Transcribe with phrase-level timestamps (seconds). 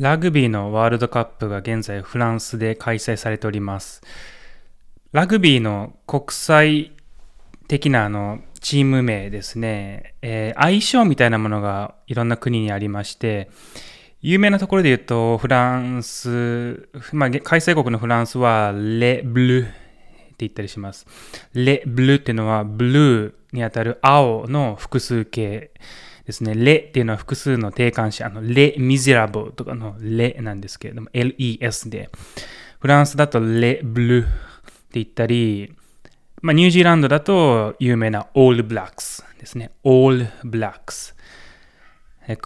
[0.00, 4.00] ラグビーのワールドカップが現在フランスで開催されております。
[5.12, 6.92] ラグビーの国際
[7.68, 13.50] 的なあのチーム名ですね、えー相性みたいなものがいろんな国にありまして、
[14.22, 19.72] 有名なところで言うと、フランス、まあ、開催国のフランスは、レ・ブルって
[20.38, 21.06] 言ったりします。
[21.52, 25.70] レ・ブルっていうのは、ブルーにあたる青の複数形
[26.30, 26.54] ですね。
[26.54, 32.10] les っていうのは複数の定冠詞、あの、レ・ミゼラブルとかの les なんですけれども、LES で。
[32.78, 34.30] フランスだとレ・ブルって
[34.92, 35.74] 言ったり、
[36.40, 39.72] まあ、ニュージーランドだと有名なオールブラックスですね。
[39.84, 41.14] オールブラックス。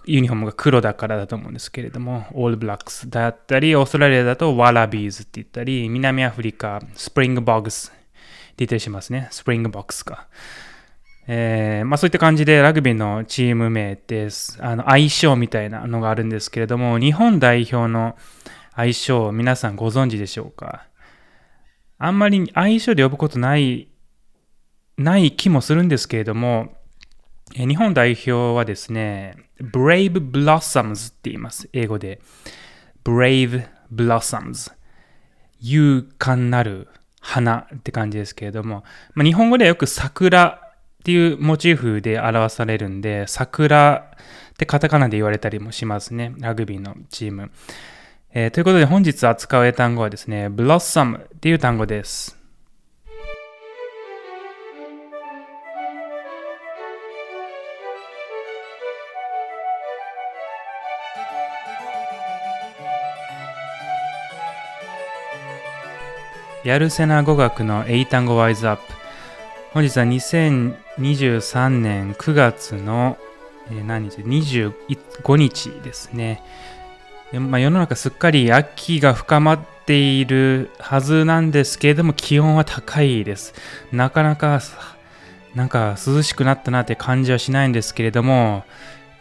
[0.06, 9.28] ユニフォームが黒だからだと思うんですけれども、オールブラックスだったり、オーストラリアだとワラビーズって言ったり、南アフリカ、スプリングボックスって言ったりしますね。
[9.30, 10.26] スプリングボックスか。
[11.26, 14.58] えーまあ、そういった感じでラグビーのチーム名です。
[14.60, 18.16] あの相性みたいなのがあるんですけれども、日本代表の
[18.76, 20.86] 相性、皆さんご存知でしょうか？
[21.98, 23.88] あんまり相性で呼ぶことない、
[24.98, 26.74] ない気もするんですけれども、
[27.54, 31.68] え日本代表はですね、Brave Blossoms って言います。
[31.72, 32.20] 英語で。
[33.04, 34.72] Brave Blossoms。
[35.60, 36.88] 勇敢なる
[37.20, 40.60] 花って感じですけれども、まあ、日本語ではよく桜
[41.04, 44.10] っていうモチーフで表されるんで、桜
[44.54, 46.32] ってカタカナで言われたりもしますね。
[46.38, 47.50] ラグビーのチーム。
[48.32, 52.38] えーということで本日扱う英単語はですね、Blossom っていう単語です。
[66.64, 69.03] やるせな語学の英単語ワイズアップ。
[69.74, 73.18] 本日は2023年9月の、
[73.72, 76.44] えー何日 ?25 日ですね。
[77.32, 83.52] まあ、世の中すっかり秋が深まっているはずなんですけれども気温は高いです。
[83.90, 84.60] なかなか
[85.56, 88.62] なんか涼しくなったなって感じはしないんですけれども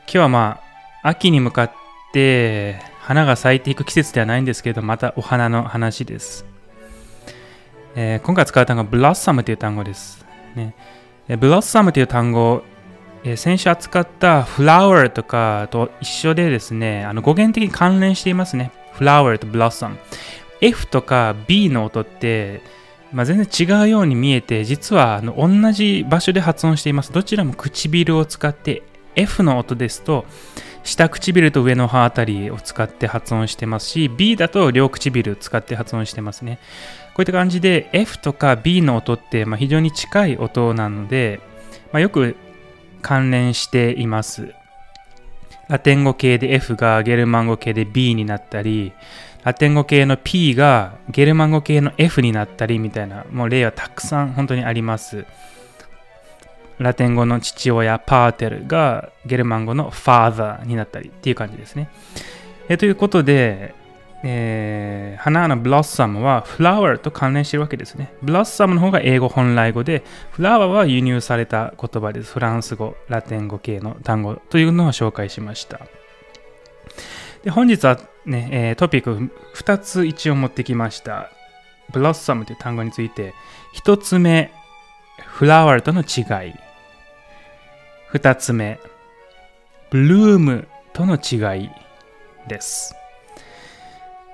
[0.02, 0.60] 今日はま
[1.02, 1.72] あ秋に向かっ
[2.14, 6.46] て花が咲いていく季節ではないんですけれどまたお花の話です。
[7.96, 10.24] えー今回使う単語は blossom という単語です。
[10.56, 10.76] ね、
[11.28, 12.64] えー blossom という単語、
[13.24, 18.72] え先週扱った flower とかと一緒でですね、あの語源的に関連していますね。
[18.96, 19.96] flower と blossom。
[20.62, 22.62] F とか B の音って、
[23.12, 27.12] まあ、全然違うように見えて、実はあの同じ場所で発音しています。
[27.14, 28.84] どちらも唇を使って、
[29.16, 30.26] F の音ですと、
[30.84, 36.60] 下唇と上の歯あたりを使って発音してますし、B だと両唇を使って発音してますね。
[37.14, 41.42] こういった感じで F とか B の音ってま非常に近い音なので、
[41.92, 42.36] まあ、よく
[43.02, 44.54] 関連しています。
[45.70, 48.94] ラテン語系で F がゲルマン語系で B になったり、
[49.44, 55.26] ラテン語系の P がゲルマン語系の F になったりみたいな、もう例はたくさん本当にあります。
[56.80, 61.90] ラテン語の父親、パーテルがゲルマン語の father になったりっていう感じですね。
[62.70, 63.76] えということで、
[64.24, 68.14] えー花のブロッサムはフラワーと関連しているわけですね。
[68.22, 72.34] ブロッサムの方が英語本来語で、フラワーは輸入された言葉です。
[72.34, 75.80] フランス語、ラテン語系の単語というのを紹介しました。
[77.44, 81.30] で本日はね、えートピック2つ一応持ってきました。
[81.92, 83.34] ブロッサムという単語について、
[83.76, 84.52] 1つ目、
[85.26, 86.54] フラワーとの違い。
[88.14, 88.80] 2つ目、
[89.90, 91.70] ブルームとの違い
[92.48, 92.96] です。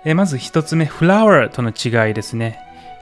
[0.05, 2.59] えまず一つ目、フラワーとの違いですね。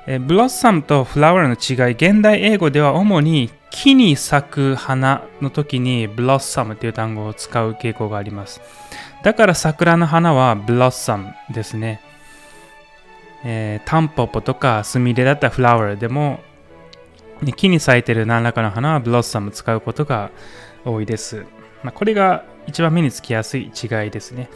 [0.07, 8.61] えブロッサムとフラワーの違い、現代英語では主に木に咲く花の時にブロッサムという単語を使う傾向があります。
[9.23, 12.01] だから桜の花はブロッサムですね。
[13.43, 16.39] えータンポポとかスミレだったらフラワーでも、
[17.55, 20.31] 木に咲いてる何らかの花はブロッサム使うことが
[20.83, 21.45] 多いです。
[21.83, 24.49] まあ、これが一番目につきやすい違いですね。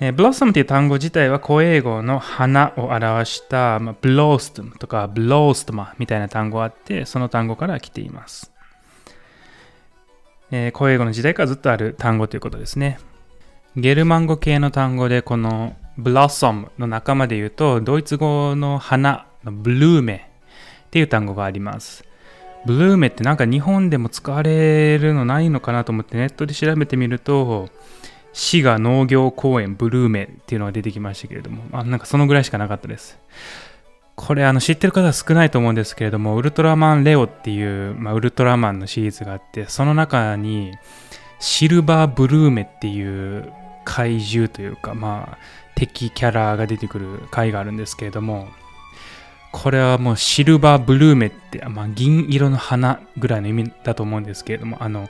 [0.00, 8.52] えー、ブロッサムという単語自体は古英語の花を表した、まあ、ブローストムとかブローストマみたいな単語があって、その単語から来ています。
[10.50, 12.98] えー古英語の時代からずっとある単語ということですね。
[13.76, 20.30] ゲルマン語系の単語でこのブロッサムの仲間で言うと、ドイツ語の花のブルーメ
[20.86, 22.04] っていう単語があります。
[22.66, 27.68] ブルーメってなんか日本でも使われるのないのかなと思ってネットで調べてみると、
[28.38, 33.18] 滋賀農業公園ブルーメっていうのが出てきましたけれども、あなんかそのぐらいしかなかったです。
[34.14, 40.72] これあの知ってる方は少ないと思うんですけれども、ウルトラマンレオっていう、まあ、ウルトラマンのシリーズがあって、その中に
[41.40, 43.52] シルバーブルーメっていう
[43.84, 45.38] 怪獣というか、まあ、
[45.74, 48.46] 敵キャラが出てくる回があるんですけれども、
[49.50, 55.08] これはもうシルバーブルーメって、まあ、銀色の花ぐらいの意味だと思うんですけれども、あの、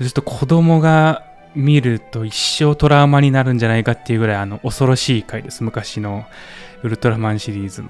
[0.00, 5.62] ずっと子供が見ると一生トラウマになるんじゃないかっていうぐらいあの恐ろしい回です。
[5.62, 6.24] 昔の
[6.82, 7.88] ウルトラマンシリーズの。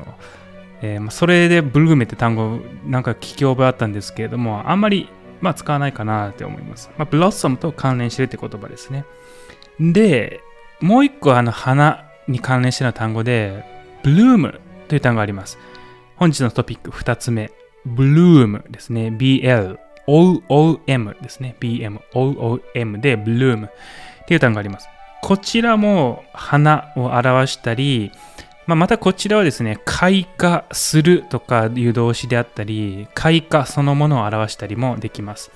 [0.83, 5.09] えー、それでブルーメって単語なんか聞き覚えあったんですけれども、あんまり、
[5.41, 6.91] まあ、使わないかなって思います。
[6.99, 9.05] まあ、ブロッサムと関連してるって言葉ですね。
[9.79, 10.41] で、
[10.81, 13.65] もう一個あの花に関連しての単語で、
[14.03, 15.59] ブルームという単語があります。
[16.17, 17.53] 本日のトピック2つ目、
[17.87, 19.09] ブルームですね。
[19.09, 21.57] BL、OOM ですね。
[21.61, 24.89] BM、OOM でブルームっていう単語があります。
[25.23, 28.11] こちらも花を表したり、
[28.67, 35.51] まあ、またこちらはですね、開花するとかいう動詞であったり、開花そのものを表したりもできます。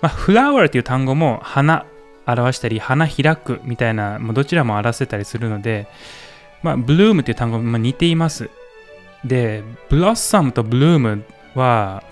[0.00, 1.86] まあ、フラワーという単語も花
[2.26, 5.88] 表したり、花開くみたいな、もうどちらも表せたりするので、
[6.62, 8.50] まあ、ブルームという単語も似ています。
[9.24, 11.24] で、ブロッサムとブルーム
[11.54, 12.02] は、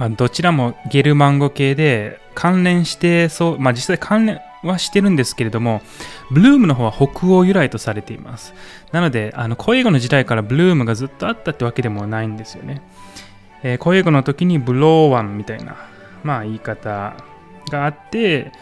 [0.00, 5.82] まあ、どちらもゲルマン語系で関連してそう、まあ、実際関連はしてるんですけれども、
[6.30, 8.54] ブルームの方は北欧由来とされています。
[8.92, 12.80] なので、あの、古英語の時代からブルームがずっとあったってわけでもないんですよね。
[13.62, 15.76] えー、古英語の時にブローワンみたいな、
[16.24, 17.14] まあ、言い方
[17.70, 18.52] があって、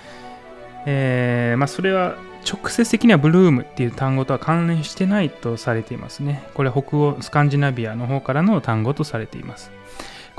[0.87, 6.43] えー、まあ、それは直接的にはブルームっていう単語とは関連してないとされていますね。
[6.55, 9.78] これ北欧スカンジナビアの方からの単語とされています。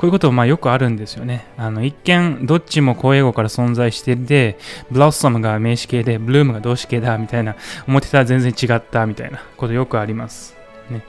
[0.00, 1.44] こういうことまあよくあるんですよね。
[1.58, 4.56] あの一見どっちも公英語から存在してて、
[4.90, 7.54] ブロッサムが名詞形で、ブルームが動詞形だみたいな、
[7.86, 10.56] 思ってたら全然違ったみたいなことよくあります。
[10.88, 11.04] ね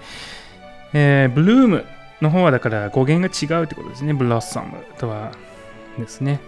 [0.92, 1.86] えー、ブルーム
[2.20, 4.14] の方はだから語源が違うってことですね。
[4.14, 5.32] ブロッサムとは
[5.98, 6.42] ですね。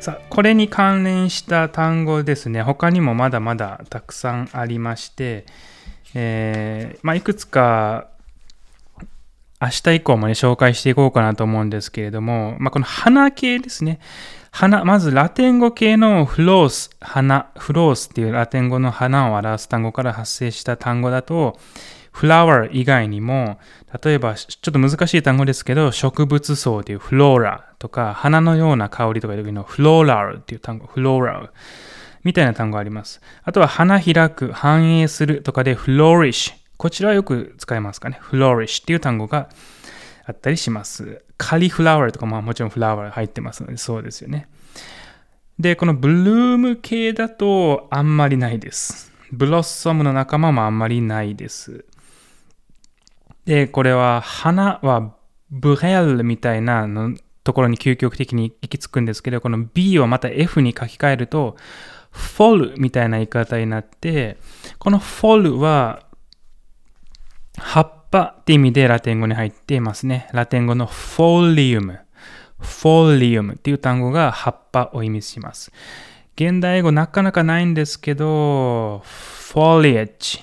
[0.00, 5.46] さあ、これに関連した単語ですね、他にもまだまだたくさんありまして、
[6.12, 8.08] えー、まあ、いくつか
[9.60, 13.98] 明日以降もね、紹介していこうかなと思うんですけれども、まあ、この花系ですね。
[14.50, 21.58] 花、まずラテン語系のフロース、花、フロースっていうラテン語の花を表す単語から発生した単語だと、
[22.12, 23.58] フラワー以外にも、
[24.02, 31.50] 例えばちょっと難しい単語ですけど、植物層というフローラとか、花のような香りとかいう時のフローラルっていう単語、フローラル
[32.24, 33.20] みたいな単語があります。
[33.44, 36.57] あとは花開く、繁栄するとかでフローリッシュ。
[36.78, 38.18] こちらはよく使いますかね？
[38.20, 39.48] フローリッシュっていう単語が
[40.24, 41.24] あったりします。
[41.36, 44.48] カリフラワーとかももちろんフラワー入ってますので、そうですよね。
[45.58, 49.12] で、このブルーム系だとあんまりないです。
[49.32, 51.84] ブロッサムの仲間もあんまりないです。
[53.44, 55.16] で、これは花は
[55.50, 61.56] ブヘルみたいなのところに究極的に行き着くんですけど、この B をまた F に書き換えると、
[62.12, 64.38] フォルみたいな言い方になって、
[64.78, 66.06] このフォルは
[67.58, 70.28] 葉っぱって意味でラテン語に入っていますね。
[70.32, 72.00] ラテン語のフォリウム。
[72.58, 75.72] フォリウムっていう単語が葉っぱを意味します。
[76.34, 80.40] 現代語なかなかないんですけど、フォリエッジ。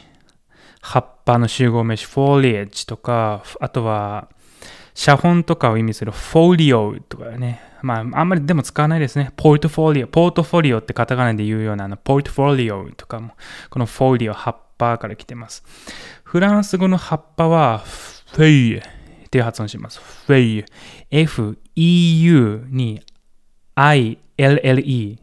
[0.81, 4.29] 葉っぱの集合名詞、フォリエッジとか、あとは、
[4.93, 7.61] 写本とかを意味するフォリオとかね。
[7.81, 9.31] まあ、あんまりでも使わないですね。
[9.35, 10.07] ポートフォリオ。
[10.07, 13.33] ポートフォリオってカタカナで言うような、あの、ポートフォリオとかも、
[13.69, 15.63] このフォリオ、葉っぱから来てます。
[16.25, 17.83] フランス語の葉っぱは、
[18.33, 18.81] フェイユっ
[19.29, 20.01] て発音します。
[20.25, 20.65] フェイユ。
[21.11, 22.99] F-E-U に
[23.75, 25.19] I-L-L-E。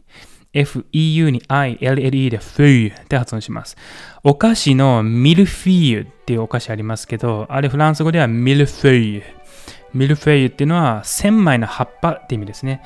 [0.53, 3.75] FEU に ILLE でフェイユって発音します。
[4.23, 12.81] お菓子のミルフィーユっていうお菓子ありますけど、あれフランス語では mille feuilles。mille feuilles っていうのは千枚の葉っぱって意味ですね。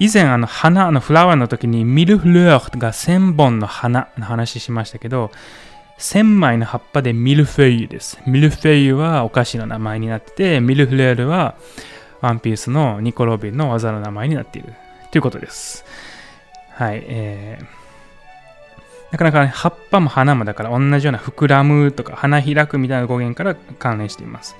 [0.00, 5.30] 以前あの花のフラワーの時に mille fleurs が千本の花の話しましたけど、
[5.98, 8.18] 千枚の葉っぱで mille feuilles です。
[8.26, 11.56] mille feuilles はお菓子の名前になってて、 mille fleurs は
[12.20, 14.74] ワンピースのニコ・ロビンの技の名前になっている
[15.10, 15.84] ということです。
[16.70, 17.02] はい。
[17.04, 24.56] えー、なかなか、ね、葉っぱも花もだから同じような膨らむとか花開くみたいな語源から関連しています。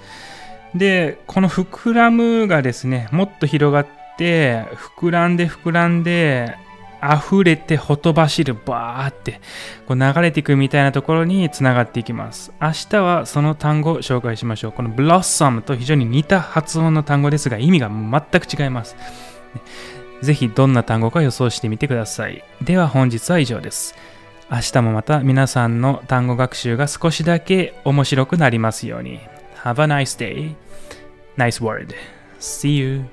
[0.74, 6.56] で、この膨らむがですね、もっと広がって、膨らんで膨らんで、
[7.02, 9.40] 溢れてほとばしるバーって
[9.86, 12.52] こう流れていくみたいなところにつながっていきます。
[12.60, 14.72] 明日はその単語を紹介しましょう。
[14.72, 18.96] このブロッサムと非常に似た発音の単語ですが意味が全く違います。
[20.22, 22.44] ぜひどんな単語か予想してみてください。
[22.62, 23.94] では本日は以上です。
[24.50, 29.20] 明日もまた皆さんの単語学習が少しだけ面白くなりますように。
[29.62, 30.54] Have a nice day.
[31.36, 31.94] Nice word.
[32.40, 33.04] See you.